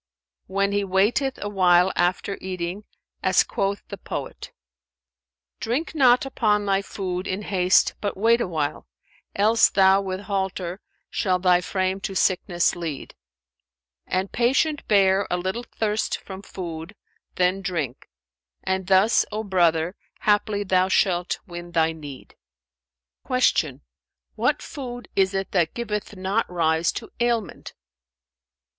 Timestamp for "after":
1.95-2.39